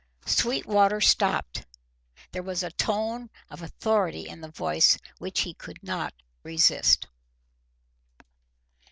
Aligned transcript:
Sweetwater 0.25 0.99
stopped. 0.99 1.67
There 2.31 2.41
was 2.41 2.63
a 2.63 2.71
tone 2.71 3.29
of 3.51 3.61
authority 3.61 4.27
in 4.27 4.41
the 4.41 4.47
voice 4.49 4.97
which 5.19 5.41
he 5.41 5.53
could 5.53 5.83
not 5.83 6.15
resist. 6.41 7.05